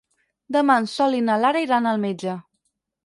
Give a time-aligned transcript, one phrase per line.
[0.55, 2.35] Demà en Sol i na Lara iran al metge.